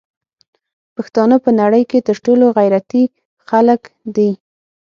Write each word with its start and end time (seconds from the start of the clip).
پښتانه 0.95 1.35
په 1.45 1.49
نړی 1.61 1.83
کی 1.89 1.99
تر 2.07 2.15
ټولو 2.25 2.45
غیرتی 2.57 3.03
خلک 3.49 3.81
دی 4.15 4.29